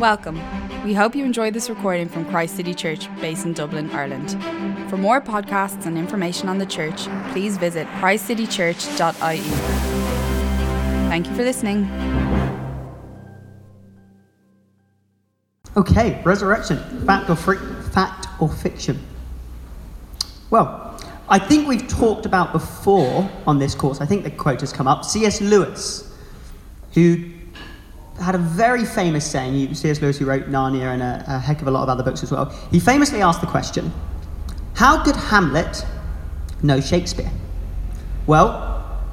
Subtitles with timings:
[0.00, 0.40] Welcome.
[0.82, 4.30] We hope you enjoyed this recording from Christ City Church, based in Dublin, Ireland.
[4.88, 9.40] For more podcasts and information on the church, please visit christcitychurch.ie.
[11.10, 11.84] Thank you for listening.
[15.76, 16.78] Okay, resurrection.
[17.04, 17.58] Fact or, fri-
[17.92, 18.98] fact or fiction?
[20.48, 20.98] Well,
[21.28, 24.88] I think we've talked about before on this course, I think the quote has come
[24.88, 25.04] up.
[25.04, 25.42] C.S.
[25.42, 26.10] Lewis,
[26.94, 27.30] who
[28.20, 30.00] had a very famous saying, C.S.
[30.00, 32.30] Lewis, who wrote Narnia and a, a heck of a lot of other books as
[32.30, 33.92] well, he famously asked the question
[34.74, 35.84] How could Hamlet
[36.62, 37.30] know Shakespeare?
[38.26, 38.68] Well,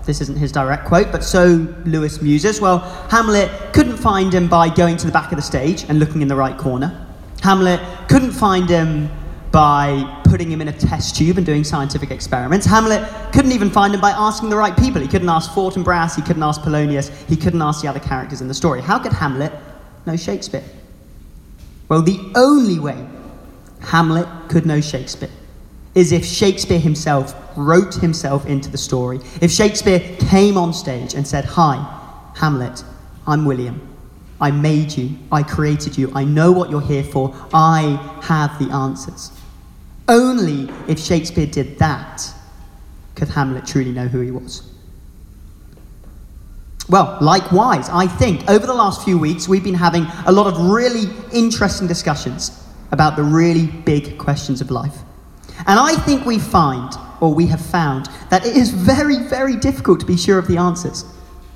[0.06, 2.62] this isn't his direct quote, but so Lewis muses.
[2.62, 6.22] Well, Hamlet couldn't find him by going to the back of the stage and looking
[6.22, 7.06] in the right corner.
[7.42, 9.10] Hamlet couldn't find him
[9.58, 12.64] by putting him in a test tube and doing scientific experiments.
[12.64, 13.02] Hamlet
[13.34, 15.02] couldn't even find him by asking the right people.
[15.02, 18.48] He couldn't ask Fortinbras, he couldn't ask Polonius, he couldn't ask the other characters in
[18.48, 18.82] the story.
[18.82, 19.52] How could Hamlet
[20.06, 20.64] know Shakespeare?
[21.90, 23.04] Well, the only way
[23.80, 25.32] Hamlet could know Shakespeare
[25.96, 29.20] is if Shakespeare himself wrote himself into the story.
[29.42, 31.78] If Shakespeare came on stage and said, Hi,
[32.36, 32.84] Hamlet,
[33.26, 33.82] I'm William.
[34.40, 35.18] I made you.
[35.32, 36.12] I created you.
[36.14, 37.36] I know what you're here for.
[37.56, 39.32] I have the answers.
[40.08, 42.24] Only if Shakespeare did that
[43.16, 44.62] could Hamlet truly know who he was.
[46.90, 50.58] Well, likewise, I think over the last few weeks we've been having a lot of
[50.72, 54.96] really interesting discussions about the really big questions of life.
[55.66, 60.00] And I think we find, or we have found, that it is very, very difficult
[60.00, 61.04] to be sure of the answers.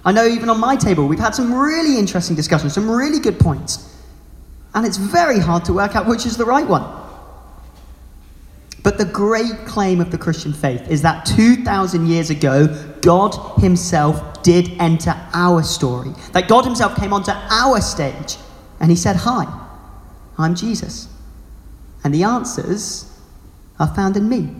[0.04, 3.40] I know even on my table we've had some really interesting discussions, some really good
[3.40, 3.96] points.
[4.74, 7.01] And it's very hard to work out which is the right one.
[8.84, 12.68] But the great claim of the Christian faith is that 2,000 years ago,
[13.02, 16.12] God Himself did enter our story.
[16.34, 18.38] That God Himself came onto our stage
[18.80, 19.46] and He said, Hi,
[20.38, 21.08] I'm Jesus.
[22.04, 23.20] And the answers
[23.80, 24.56] are found in me.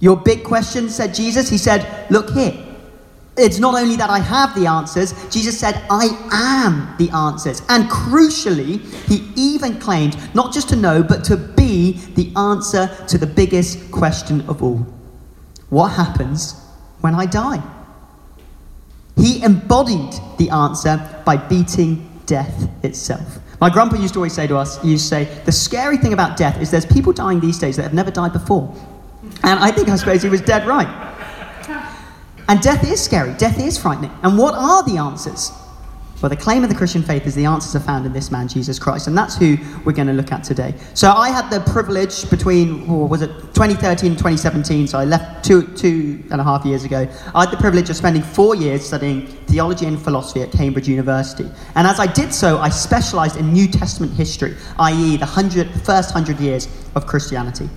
[0.00, 2.64] Your big question, said Jesus, He said, Look here.
[3.38, 7.62] It's not only that I have the answers, Jesus said, I am the answers.
[7.68, 13.16] And crucially, he even claimed not just to know, but to be the answer to
[13.16, 14.78] the biggest question of all
[15.70, 16.54] What happens
[17.00, 17.62] when I die?
[19.16, 23.38] He embodied the answer by beating death itself.
[23.60, 26.12] My grandpa used to always say to us, he used to say, the scary thing
[26.12, 28.72] about death is there's people dying these days that have never died before.
[29.42, 31.07] And I think I suppose he was dead right.
[32.48, 34.10] And death is scary, death is frightening.
[34.22, 35.52] And what are the answers?
[36.20, 38.48] Well, the claim of the Christian faith is the answers are found in this man,
[38.48, 39.06] Jesus Christ.
[39.06, 40.74] And that's who we're going to look at today.
[40.94, 45.44] So I had the privilege between, or was it 2013 and 2017, so I left
[45.44, 47.06] two, two and a half years ago.
[47.36, 51.48] I had the privilege of spending four years studying theology and philosophy at Cambridge University.
[51.76, 56.10] And as I did so, I specialized in New Testament history, i.e., the hundred, first
[56.10, 56.66] hundred years
[56.96, 57.68] of Christianity.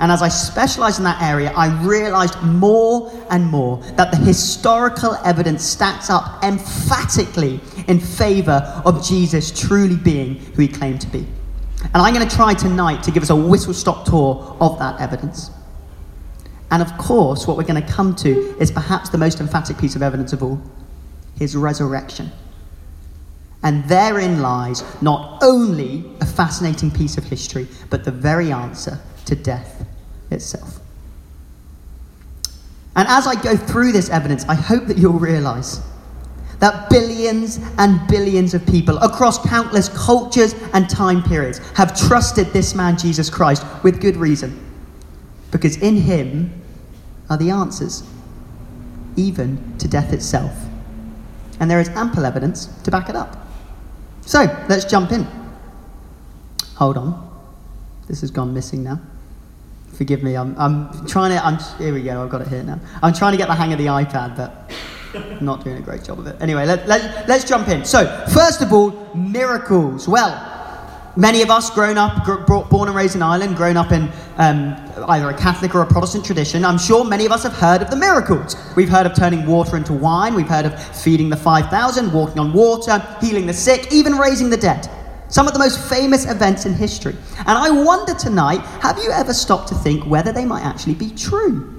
[0.00, 5.14] And as I specialized in that area, I realized more and more that the historical
[5.24, 11.26] evidence stacks up emphatically in favor of Jesus truly being who he claimed to be.
[11.82, 15.00] And I'm going to try tonight to give us a whistle stop tour of that
[15.00, 15.50] evidence.
[16.70, 19.94] And of course, what we're going to come to is perhaps the most emphatic piece
[19.94, 20.60] of evidence of all
[21.38, 22.32] his resurrection.
[23.62, 29.36] And therein lies not only a fascinating piece of history, but the very answer to
[29.36, 29.86] death
[30.30, 30.80] itself.
[32.96, 35.80] And as I go through this evidence, I hope that you'll realize
[36.60, 42.74] that billions and billions of people across countless cultures and time periods have trusted this
[42.74, 44.60] man, Jesus Christ, with good reason.
[45.50, 46.52] Because in him
[47.28, 48.04] are the answers,
[49.16, 50.52] even to death itself.
[51.60, 53.36] And there is ample evidence to back it up.
[54.22, 55.26] So let's jump in.
[56.76, 57.30] Hold on.
[58.08, 59.00] This has gone missing now.
[59.96, 62.80] Forgive me, I'm, I'm trying to, I'm, here we go, I've got it here now.
[63.02, 64.70] I'm trying to get the hang of the iPad, but
[65.14, 66.36] I'm not doing a great job of it.
[66.40, 67.84] Anyway, let, let, let's jump in.
[67.84, 70.08] So, first of all, miracles.
[70.08, 70.32] Well,
[71.16, 74.74] many of us grown up, born and raised in Ireland, grown up in um,
[75.08, 77.90] either a Catholic or a Protestant tradition, I'm sure many of us have heard of
[77.90, 78.56] the miracles.
[78.74, 82.52] We've heard of turning water into wine, we've heard of feeding the 5,000, walking on
[82.52, 84.88] water, healing the sick, even raising the dead.
[85.34, 87.16] Some of the most famous events in history.
[87.38, 91.10] And I wonder tonight have you ever stopped to think whether they might actually be
[91.10, 91.74] true?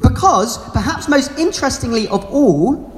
[0.00, 2.88] Because, perhaps most interestingly of all,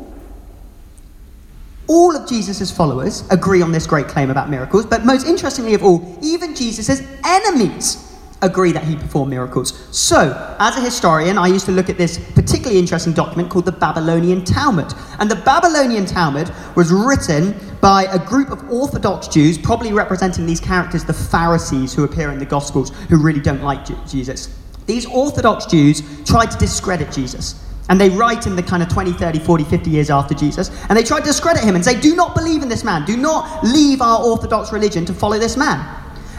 [1.86, 5.82] all of Jesus' followers agree on this great claim about miracles, but most interestingly of
[5.82, 9.72] all, even Jesus' enemies agree that he performed miracles.
[9.96, 13.72] So, as a historian, I used to look at this particularly interesting document called the
[13.72, 14.92] Babylonian Talmud.
[15.20, 20.60] And the Babylonian Talmud was written by a group of Orthodox Jews, probably representing these
[20.60, 24.48] characters, the Pharisees who appear in the Gospels, who really don't like Jesus.
[24.86, 27.60] These Orthodox Jews tried to discredit Jesus.
[27.88, 30.96] And they write in the kind of 20, 30, 40, 50 years after Jesus, and
[30.96, 33.04] they try to discredit him and say, Do not believe in this man.
[33.04, 35.84] Do not leave our Orthodox religion to follow this man.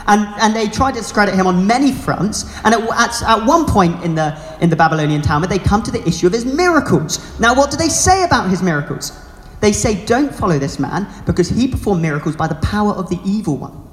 [0.08, 2.46] And, and they try to discredit him on many fronts.
[2.64, 5.92] And at, at, at one point in the, in the Babylonian Talmud, they come to
[5.92, 7.38] the issue of his miracles.
[7.40, 9.12] Now, what do they say about his miracles?
[9.64, 13.18] They say, Don't follow this man because he performed miracles by the power of the
[13.24, 13.88] evil one.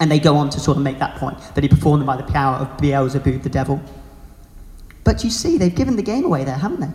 [0.00, 2.16] And they go on to sort of make that point that he performed them by
[2.16, 3.80] the power of Beelzebub, the devil.
[5.04, 6.90] But you see, they've given the game away there, haven't they?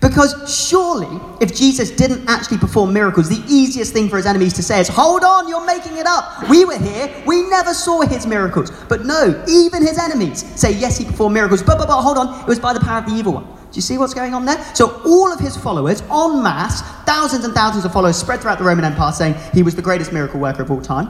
[0.00, 4.62] Because surely, if Jesus didn't actually perform miracles, the easiest thing for his enemies to
[4.64, 6.48] say is, Hold on, you're making it up.
[6.48, 7.14] We were here.
[7.28, 8.72] We never saw his miracles.
[8.88, 11.62] But no, even his enemies say, Yes, he performed miracles.
[11.62, 13.61] But, but, but, hold on, it was by the power of the evil one.
[13.72, 14.62] Do you see what's going on there?
[14.74, 18.64] So, all of his followers, en masse, thousands and thousands of followers spread throughout the
[18.64, 21.08] Roman Empire, saying he was the greatest miracle worker of all time.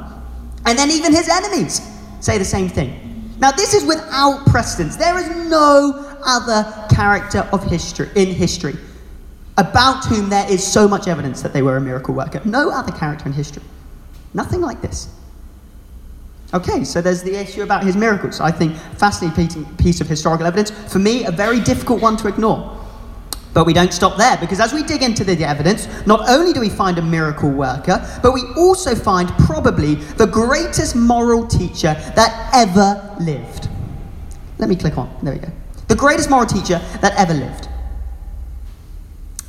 [0.64, 1.80] And then even his enemies
[2.20, 3.34] say the same thing.
[3.38, 4.94] Now, this is without precedence.
[4.94, 8.76] There is no other character of history in history
[9.58, 12.40] about whom there is so much evidence that they were a miracle worker.
[12.44, 13.64] No other character in history.
[14.34, 15.08] Nothing like this.
[16.54, 18.40] Okay, so there's the issue about his miracles.
[18.40, 20.70] I think fascinating piece of historical evidence.
[20.92, 22.78] For me, a very difficult one to ignore.
[23.54, 26.60] But we don't stop there because as we dig into the evidence, not only do
[26.60, 32.50] we find a miracle worker, but we also find probably the greatest moral teacher that
[32.54, 33.68] ever lived.
[34.58, 35.14] Let me click on.
[35.22, 35.50] There we go.
[35.88, 37.68] The greatest moral teacher that ever lived.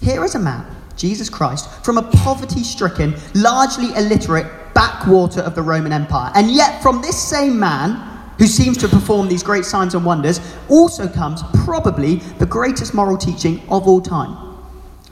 [0.02, 0.66] Here is a man,
[0.98, 6.32] Jesus Christ, from a poverty stricken, largely illiterate backwater of the Roman Empire.
[6.36, 10.40] And yet, from this same man, who seems to perform these great signs and wonders,
[10.70, 14.58] also comes probably the greatest moral teaching of all time.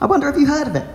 [0.00, 0.86] I wonder if you heard of it.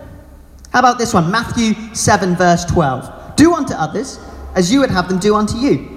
[0.72, 1.32] How about this one?
[1.32, 3.36] Matthew 7, verse 12.
[3.36, 4.20] Do unto others
[4.56, 5.94] as you would have them do unto you.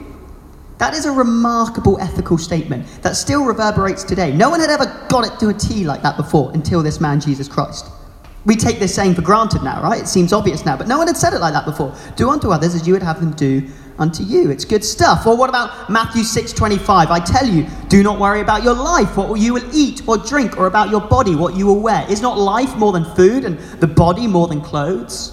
[0.79, 4.33] That is a remarkable ethical statement that still reverberates today.
[4.33, 7.21] No one had ever got it to a T like that before until this man,
[7.21, 7.87] Jesus Christ.
[8.47, 10.01] We take this saying for granted now, right?
[10.01, 11.95] It seems obvious now, but no one had said it like that before.
[12.17, 14.51] Do unto others as you would have them do unto you.
[14.51, 15.27] It's good stuff.
[15.27, 17.11] Or what about Matthew 6:25?
[17.11, 20.57] I tell you, do not worry about your life, what you will eat or drink,
[20.57, 22.07] or about your body, what you will wear.
[22.09, 25.33] Is not life more than food and the body more than clothes?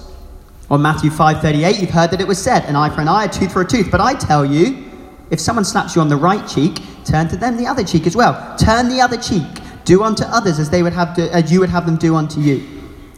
[0.69, 3.29] Or Matthew 5:38, you've heard that it was said, an eye for an eye, a
[3.29, 3.89] tooth for a tooth.
[3.89, 4.83] But I tell you,
[5.29, 8.17] if someone slaps you on the right cheek, turn to them the other cheek as
[8.17, 8.35] well.
[8.57, 9.47] Turn the other cheek.
[9.85, 12.41] Do unto others as they would have to, as you would have them do unto
[12.41, 12.76] you.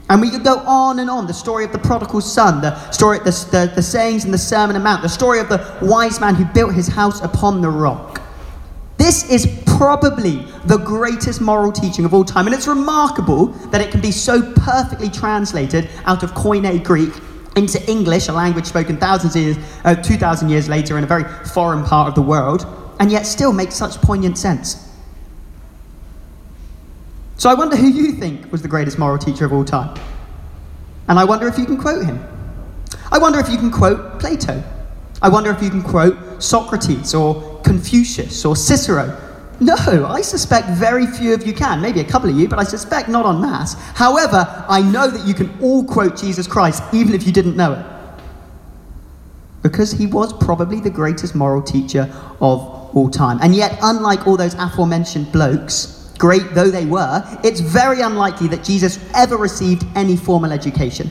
[0.10, 1.28] And we could go on and on.
[1.28, 4.76] The story of the prodigal son, the story, the, the, the sayings in the Sermon
[4.76, 8.22] on Mount, the story of the wise man who built his house upon the rock.
[8.98, 12.48] This is probably the greatest moral teaching of all time.
[12.48, 17.14] And it's remarkable that it can be so perfectly translated out of Koine Greek
[17.56, 21.24] into English, a language spoken thousands of years, uh, 2,000 years later in a very
[21.46, 22.66] foreign part of the world,
[23.00, 24.89] and yet still makes such poignant sense.
[27.40, 29.98] So I wonder who you think was the greatest moral teacher of all time.
[31.08, 32.22] And I wonder if you can quote him.
[33.14, 34.62] I wonder if you can quote Plato.
[35.22, 39.18] I wonder if you can quote Socrates or Confucius or Cicero.
[39.62, 39.74] No,
[40.06, 41.80] I suspect very few of you can.
[41.80, 43.76] Maybe a couple of you, but I suspect not en masse.
[43.96, 47.72] However, I know that you can all quote Jesus Christ, even if you didn't know
[47.72, 47.86] it.
[49.64, 53.40] Because he was probably the greatest moral teacher of all time.
[53.42, 58.64] And yet, unlike all those aforementioned blokes, great though they were, it's very unlikely that
[58.64, 61.10] Jesus ever received any formal education.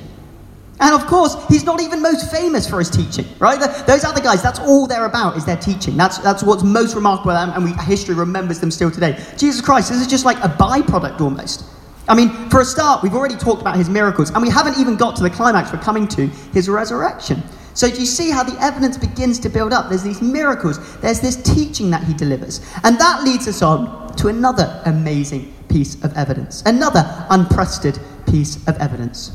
[0.81, 3.59] And of course, he's not even most famous for his teaching, right?
[3.59, 5.97] The, those other guys, that's all they're about is their teaching.
[5.97, 9.21] That's, that's what's most remarkable, and we, history remembers them still today.
[9.37, 11.65] Jesus Christ, this is just like a byproduct almost.
[12.07, 14.95] I mean, for a start, we've already talked about his miracles, and we haven't even
[14.97, 17.43] got to the climax we're coming to his resurrection.
[17.75, 19.89] So, do you see how the evidence begins to build up?
[19.89, 22.61] There's these miracles, there's this teaching that he delivers.
[22.83, 28.77] And that leads us on to another amazing piece of evidence, another unprecedented piece of
[28.79, 29.33] evidence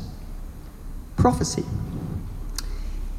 [1.16, 1.64] prophecy.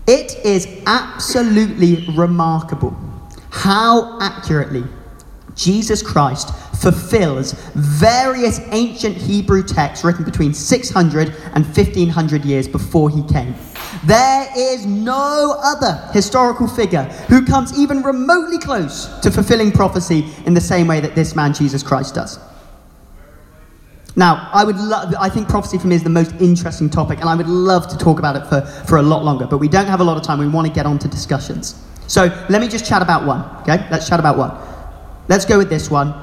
[0.08, 2.96] It is absolutely remarkable
[3.50, 4.84] how accurately
[5.56, 13.24] Jesus Christ fulfills various ancient Hebrew texts written between 600 and 1500 years before he
[13.24, 13.56] came.
[14.04, 20.54] There is no other historical figure who comes even remotely close to fulfilling prophecy in
[20.54, 22.40] the same way that this man, Jesus Christ, does.
[24.18, 27.28] Now, I would love, I think prophecy for me is the most interesting topic, and
[27.28, 29.88] I would love to talk about it for, for a lot longer, but we don't
[29.88, 30.40] have a lot of time.
[30.40, 31.82] We want to get on to discussions.
[32.08, 33.86] So let me just chat about one, okay?
[33.92, 34.56] Let's chat about one.
[35.28, 36.14] Let's go with this one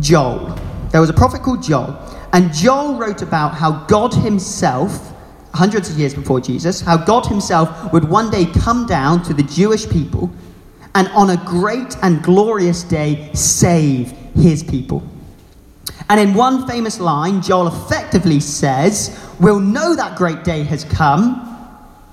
[0.00, 0.54] Joel.
[0.92, 1.98] There was a prophet called Joel,
[2.32, 5.12] and Joel wrote about how God himself
[5.58, 9.42] hundreds of years before Jesus, how God Himself would one day come down to the
[9.42, 10.30] Jewish people
[10.94, 15.02] and on a great and glorious day save His people.
[16.08, 21.47] And in one famous line, Joel effectively says, We'll know that great day has come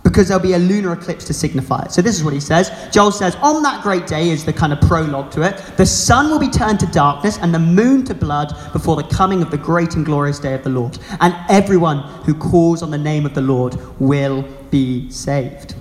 [0.05, 1.91] because there'll be a lunar eclipse to signify it.
[1.91, 2.71] So this is what he says.
[2.91, 5.57] Joel says, On that great day is the kind of prologue to it.
[5.77, 9.41] The sun will be turned to darkness and the moon to blood before the coming
[9.41, 10.99] of the great and glorious day of the Lord.
[11.21, 15.73] And everyone who calls on the name of the Lord will be saved.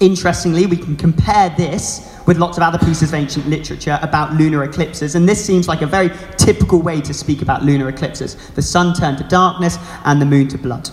[0.00, 4.64] Interestingly, we can compare this with lots of other pieces of ancient literature about lunar
[4.64, 8.62] eclipses, and this seems like a very typical way to speak about lunar eclipses the
[8.62, 10.90] sun turned to darkness and the moon to blood.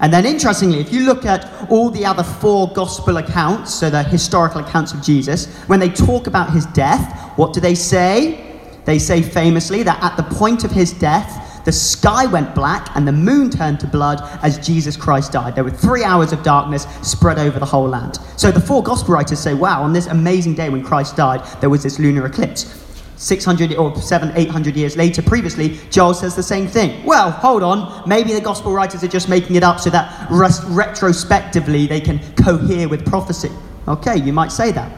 [0.00, 4.02] And then, interestingly, if you look at all the other four gospel accounts, so the
[4.02, 8.44] historical accounts of Jesus, when they talk about his death, what do they say?
[8.84, 13.06] They say famously that at the point of his death, the sky went black and
[13.06, 15.54] the moon turned to blood as Jesus Christ died.
[15.54, 18.18] There were three hours of darkness spread over the whole land.
[18.36, 21.68] So the four gospel writers say, wow, on this amazing day when Christ died, there
[21.68, 22.87] was this lunar eclipse.
[23.18, 27.04] 600 or 7, 800 years later, previously, Joel says the same thing.
[27.04, 31.86] Well, hold on, maybe the gospel writers are just making it up so that retrospectively
[31.86, 33.50] they can cohere with prophecy.
[33.88, 34.90] Okay, you might say that.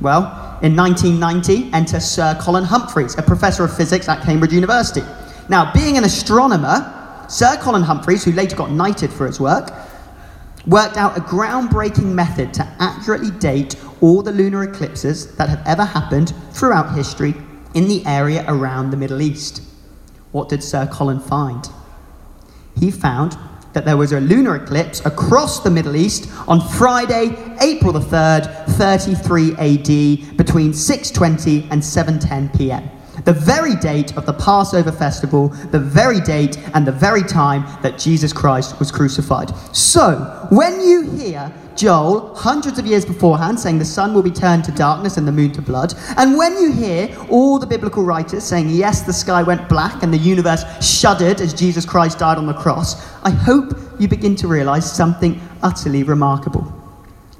[0.00, 5.02] Well, in 1990, enter Sir Colin Humphreys, a professor of physics at Cambridge University.
[5.48, 9.70] Now, being an astronomer, Sir Colin Humphreys, who later got knighted for his work,
[10.66, 15.82] worked out a groundbreaking method to accurately date all the lunar eclipses that have ever
[15.82, 17.34] happened throughout history
[17.72, 19.62] in the area around the Middle East.
[20.30, 21.66] What did Sir Colin find?
[22.78, 23.38] He found
[23.72, 28.66] that there was a lunar eclipse across the Middle East on Friday, April the 3rd,
[28.76, 32.90] 33 AD, between 6:20 and 7:10 p.m
[33.24, 37.98] the very date of the Passover festival, the very date and the very time that
[37.98, 39.50] Jesus Christ was crucified.
[39.74, 44.62] So, when you hear Joel, hundreds of years beforehand, saying the sun will be turned
[44.64, 48.44] to darkness and the moon to blood, and when you hear all the biblical writers
[48.44, 52.46] saying, yes, the sky went black and the universe shuddered as Jesus Christ died on
[52.46, 56.83] the cross, I hope you begin to realize something utterly remarkable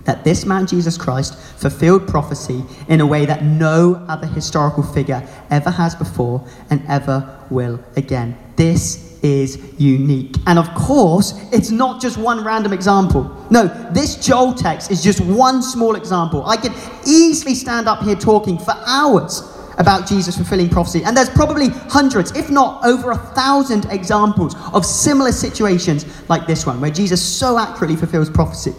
[0.05, 5.27] that this man, Jesus Christ, fulfilled prophecy in a way that no other historical figure
[5.51, 8.37] ever has before and ever will again.
[8.57, 10.37] This is unique.
[10.47, 13.35] And of course, it's not just one random example.
[13.51, 16.45] No, this Joel text is just one small example.
[16.47, 16.73] I could
[17.07, 21.03] easily stand up here talking for hours about Jesus fulfilling prophecy.
[21.05, 26.67] And there's probably hundreds, if not over a thousand examples of similar situations like this
[26.67, 28.75] one, where Jesus so accurately fulfills prophecy.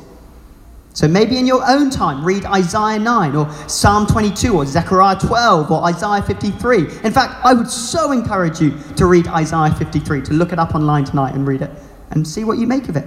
[0.96, 5.70] So maybe in your own time, read Isaiah 9 or Psalm 22 or Zechariah 12
[5.70, 6.78] or Isaiah 53.
[7.04, 10.74] In fact, I would so encourage you to read Isaiah 53, to look it up
[10.74, 11.70] online tonight and read it
[12.12, 13.06] and see what you make of it.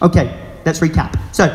[0.00, 1.18] Okay, let's recap.
[1.34, 1.48] So,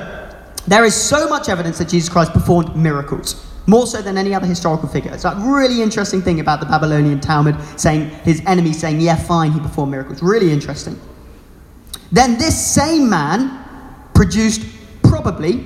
[0.68, 4.48] there is so much evidence that Jesus Christ performed miracles, more so than any other
[4.48, 5.14] historical figure.
[5.14, 9.54] It's a really interesting thing about the Babylonian Talmud saying his enemies saying, yeah, fine,
[9.54, 10.22] he performed miracles.
[10.22, 11.00] Really interesting.
[12.12, 13.64] Then this same man
[14.18, 14.66] produced
[15.04, 15.64] probably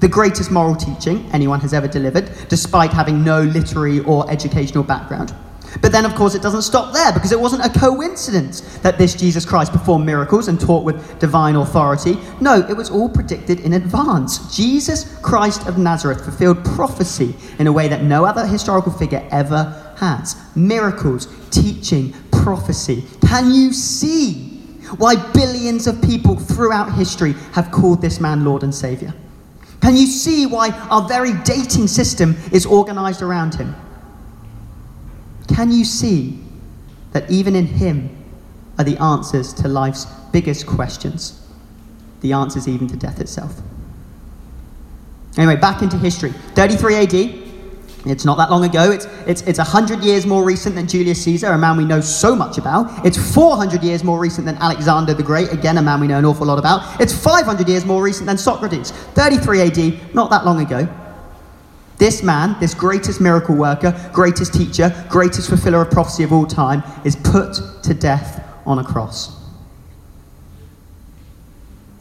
[0.00, 5.34] the greatest moral teaching anyone has ever delivered, despite having no literary or educational background.
[5.80, 9.14] But then, of course, it doesn't stop there because it wasn't a coincidence that this
[9.14, 12.18] Jesus Christ performed miracles and taught with divine authority.
[12.38, 14.54] No, it was all predicted in advance.
[14.54, 19.94] Jesus Christ of Nazareth fulfilled prophecy in a way that no other historical figure ever
[19.96, 20.36] has.
[20.54, 23.04] Miracles, teaching, prophecy.
[23.26, 24.55] Can you see
[24.98, 29.12] why billions of people throughout history have called this man Lord and Savior.
[29.80, 33.74] Can you see why our very dating system is organized around him?
[35.48, 36.42] Can you see
[37.12, 38.10] that even in him
[38.78, 41.40] are the answers to life's biggest questions?
[42.20, 43.60] The answers even to death itself.
[45.36, 46.30] Anyway, back into history.
[46.54, 47.45] 33 AD,
[48.06, 48.90] it's not that long ago.
[48.90, 52.36] It's, it's, it's 100 years more recent than Julius Caesar, a man we know so
[52.36, 53.04] much about.
[53.04, 56.24] It's 400 years more recent than Alexander the Great, again, a man we know an
[56.24, 57.00] awful lot about.
[57.00, 58.92] It's 500 years more recent than Socrates.
[58.92, 60.88] 33 AD, not that long ago.
[61.98, 66.82] This man, this greatest miracle worker, greatest teacher, greatest fulfiller of prophecy of all time,
[67.04, 69.34] is put to death on a cross.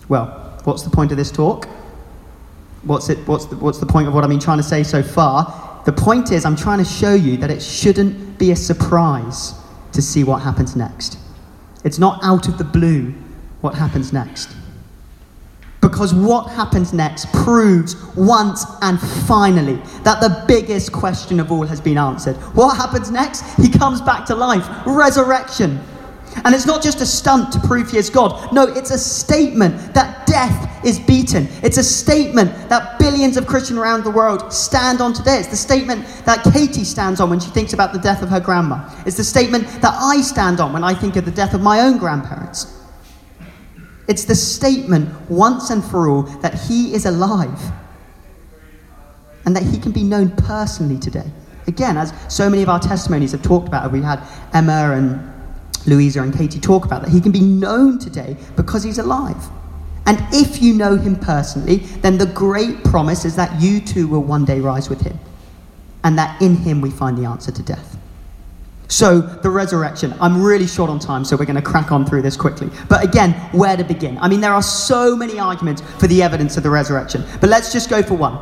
[0.08, 1.68] Well, what's the point of this talk?
[2.84, 5.02] What's, it, what's, the, what's the point of what I've been trying to say so
[5.02, 5.75] far?
[5.86, 9.54] The point is, I'm trying to show you that it shouldn't be a surprise
[9.92, 11.18] to see what happens next.
[11.84, 13.14] It's not out of the blue
[13.62, 14.50] what happens next.
[15.82, 21.80] Because what happens next proves once and finally that the biggest question of all has
[21.80, 22.36] been answered.
[22.56, 23.44] What happens next?
[23.58, 24.68] He comes back to life.
[24.88, 25.80] Resurrection.
[26.44, 28.52] And it's not just a stunt to prove he is God.
[28.54, 31.48] No, it's a statement that death is beaten.
[31.64, 35.38] It's a statement that billions of Christians around the world stand on today.
[35.40, 38.40] It's the statement that Katie stands on when she thinks about the death of her
[38.40, 38.90] grandma.
[39.06, 41.80] It's the statement that I stand on when I think of the death of my
[41.80, 42.84] own grandparents.
[44.08, 47.60] It's the statement once and for all that he is alive
[49.46, 51.26] and that he can be known personally today.
[51.68, 54.22] Again, as so many of our testimonies have talked about, we had
[54.54, 55.35] Emma and
[55.86, 57.12] Louisa and Katie talk about that.
[57.12, 59.44] He can be known today because he's alive.
[60.08, 64.24] And if you know him personally, then the great promise is that you too will
[64.24, 65.20] one day rise with him.
[66.04, 67.98] And that in him we find the answer to death.
[68.88, 70.14] So, the resurrection.
[70.22, 72.70] I'm really short on time, so we're going to crack on through this quickly.
[72.88, 74.20] But again, where to begin?
[74.20, 77.24] I mean, there are so many arguments for the evidence of the resurrection.
[77.42, 78.38] But let's just go for one.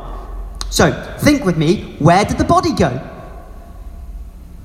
[0.70, 3.00] So, think with me where did the body go?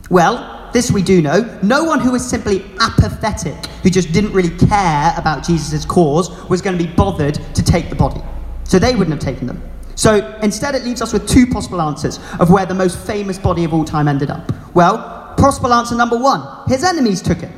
[0.09, 4.55] Well, this we do know, no one who was simply apathetic, who just didn't really
[4.57, 8.21] care about Jesus' cause, was going to be bothered to take the body.
[8.63, 9.61] So they wouldn't have taken them.
[9.95, 13.63] So instead, it leaves us with two possible answers of where the most famous body
[13.63, 14.51] of all time ended up.
[14.73, 17.51] Well, possible answer number one his enemies took it.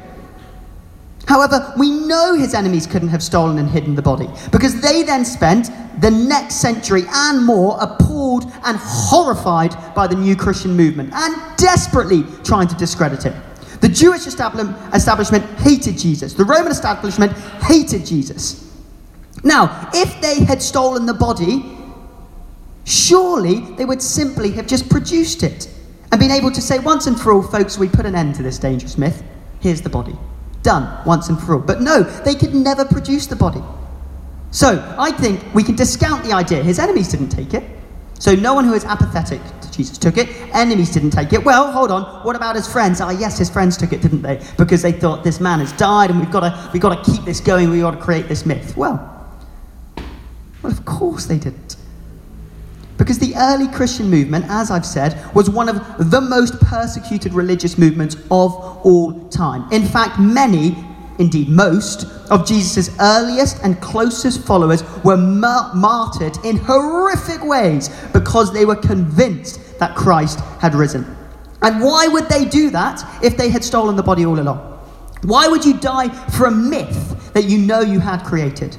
[1.27, 5.23] However, we know his enemies couldn't have stolen and hidden the body because they then
[5.23, 5.69] spent
[6.01, 12.23] the next century and more appalled and horrified by the new Christian movement and desperately
[12.43, 13.33] trying to discredit it.
[13.81, 18.71] The Jewish establishment hated Jesus, the Roman establishment hated Jesus.
[19.43, 21.77] Now, if they had stolen the body,
[22.83, 25.69] surely they would simply have just produced it
[26.11, 28.43] and been able to say, once and for all, folks, we put an end to
[28.43, 29.23] this dangerous myth.
[29.61, 30.15] Here's the body.
[30.63, 31.59] Done once and for all.
[31.59, 33.61] But no, they could never produce the body.
[34.51, 36.61] So I think we can discount the idea.
[36.61, 37.63] His enemies didn't take it.
[38.19, 40.29] So no one who is apathetic to Jesus took it.
[40.53, 41.43] Enemies didn't take it.
[41.43, 42.23] Well, hold on.
[42.23, 43.01] What about his friends?
[43.01, 44.45] Ah, yes, his friends took it, didn't they?
[44.57, 47.23] Because they thought this man has died and we've got to, we've got to keep
[47.23, 47.69] this going.
[47.71, 48.77] We've got to create this myth.
[48.77, 49.07] Well,
[50.61, 51.70] well, of course they didn't.
[53.01, 57.75] Because the early Christian movement, as I've said, was one of the most persecuted religious
[57.75, 58.53] movements of
[58.85, 59.67] all time.
[59.71, 60.75] In fact, many,
[61.17, 68.53] indeed most, of Jesus' earliest and closest followers were mar- martyred in horrific ways because
[68.53, 71.03] they were convinced that Christ had risen.
[71.63, 74.59] And why would they do that if they had stolen the body all along?
[75.23, 78.77] Why would you die for a myth that you know you had created?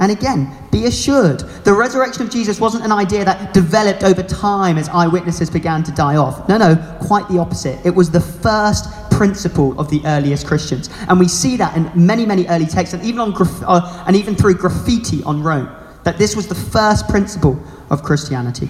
[0.00, 4.78] And again, be assured, the resurrection of Jesus wasn't an idea that developed over time
[4.78, 6.48] as eyewitnesses began to die off.
[6.48, 7.84] No, no, quite the opposite.
[7.84, 10.88] It was the first principle of the earliest Christians.
[11.08, 13.34] And we see that in many, many early texts, and even, on
[13.66, 15.68] uh, and even through graffiti on Rome,
[16.04, 18.68] that this was the first principle of Christianity.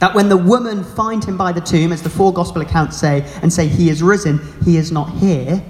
[0.00, 3.30] That when the woman find him by the tomb, as the four gospel accounts say,
[3.42, 5.62] and say, He is risen, he is not here,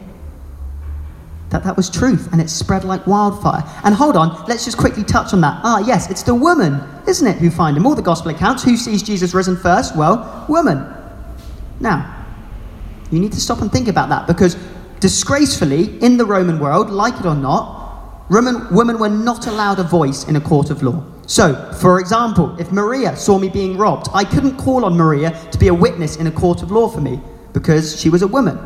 [1.50, 3.62] that that was truth and it spread like wildfire.
[3.84, 5.60] And hold on, let's just quickly touch on that.
[5.64, 7.86] Ah, yes, it's the woman, isn't it, who find him?
[7.86, 8.62] All the gospel accounts.
[8.62, 9.96] Who sees Jesus risen first?
[9.96, 10.86] Well, woman.
[11.80, 12.16] Now,
[13.10, 14.56] you need to stop and think about that because
[15.00, 17.78] disgracefully, in the Roman world, like it or not,
[18.28, 21.02] Roman women were not allowed a voice in a court of law.
[21.26, 25.58] So, for example, if Maria saw me being robbed, I couldn't call on Maria to
[25.58, 27.20] be a witness in a court of law for me
[27.52, 28.58] because she was a woman.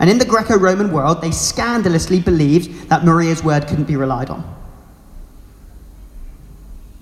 [0.00, 4.30] And in the Greco Roman world, they scandalously believed that Maria's word couldn't be relied
[4.30, 4.56] on.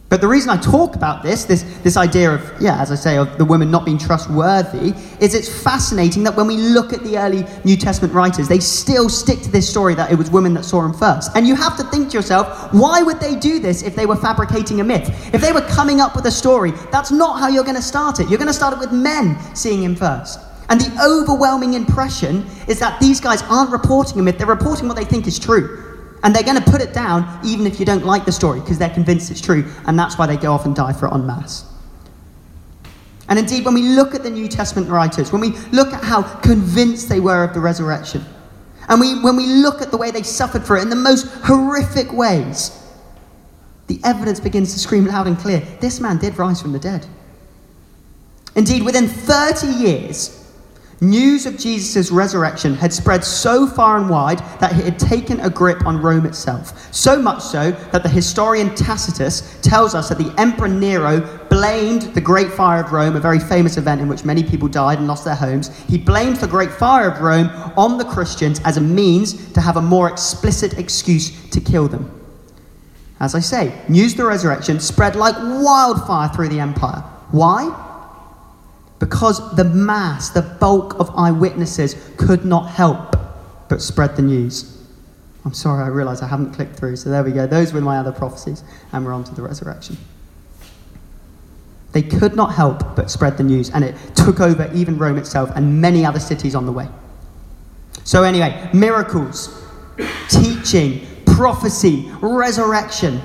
[0.08, 3.18] But the reason I talk about this, this, this idea of, yeah, as I say,
[3.18, 7.18] of the woman not being trustworthy, is it's fascinating that when we look at the
[7.18, 10.64] early New Testament writers, they still stick to this story that it was women that
[10.64, 11.30] saw him first.
[11.36, 14.16] And you have to think to yourself, why would they do this if they were
[14.16, 15.34] fabricating a myth?
[15.34, 18.18] If they were coming up with a story, that's not how you're going to start
[18.18, 18.30] it.
[18.30, 20.40] You're going to start it with men seeing him first.
[20.68, 24.96] And the overwhelming impression is that these guys aren't reporting a myth, they're reporting what
[24.96, 25.84] they think is true.
[26.22, 28.76] And they're going to put it down even if you don't like the story because
[28.76, 29.64] they're convinced it's true.
[29.86, 31.64] And that's why they go off and die for it en masse.
[33.28, 36.22] And indeed, when we look at the New Testament writers, when we look at how
[36.22, 38.24] convinced they were of the resurrection,
[38.88, 41.26] and we, when we look at the way they suffered for it in the most
[41.44, 42.74] horrific ways,
[43.86, 47.06] the evidence begins to scream loud and clear this man did rise from the dead.
[48.56, 50.37] Indeed, within 30 years,
[51.00, 55.50] News of Jesus' resurrection had spread so far and wide that it had taken a
[55.50, 56.92] grip on Rome itself.
[56.92, 62.20] So much so that the historian Tacitus tells us that the Emperor Nero blamed the
[62.20, 65.24] Great Fire of Rome, a very famous event in which many people died and lost
[65.24, 65.76] their homes.
[65.84, 69.76] He blamed the Great Fire of Rome on the Christians as a means to have
[69.76, 72.10] a more explicit excuse to kill them.
[73.20, 77.04] As I say, news of the resurrection spread like wildfire through the empire.
[77.30, 77.84] Why?
[78.98, 83.16] Because the mass, the bulk of eyewitnesses could not help
[83.68, 84.76] but spread the news.
[85.44, 86.96] I'm sorry, I realise I haven't clicked through.
[86.96, 87.46] So there we go.
[87.46, 88.64] Those were my other prophecies.
[88.92, 89.96] And we're on to the resurrection.
[91.92, 95.50] They could not help but spread the news, and it took over even Rome itself
[95.54, 96.86] and many other cities on the way.
[98.04, 99.64] So, anyway, miracles,
[100.28, 103.20] teaching, prophecy, resurrection.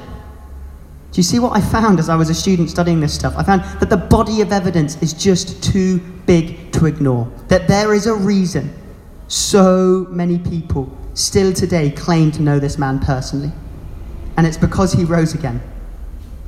[1.13, 3.36] Do you see what I found as I was a student studying this stuff?
[3.38, 7.32] I found that the body of evidence is just too big to ignore.
[7.49, 8.73] That there is a reason
[9.28, 13.52] so many people still today claim to know this man personally.
[14.38, 15.62] And it's because he rose again,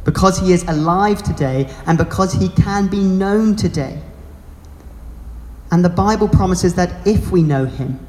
[0.04, 4.02] because he is alive today, and because he can be known today.
[5.70, 8.00] And the Bible promises that if we know him,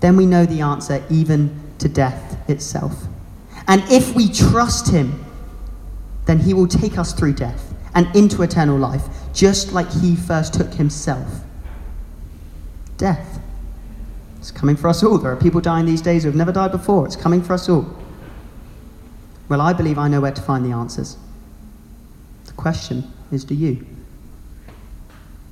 [0.00, 2.94] then we know the answer even to death itself.
[3.66, 5.24] And if we trust him,
[6.26, 10.54] then he will take us through death and into eternal life, just like he first
[10.54, 11.28] took himself.
[12.96, 13.40] Death.
[14.38, 15.18] It's coming for us all.
[15.18, 17.06] There are people dying these days who have never died before.
[17.06, 17.86] It's coming for us all.
[19.48, 21.16] Well, I believe I know where to find the answers.
[22.46, 23.86] The question is do you?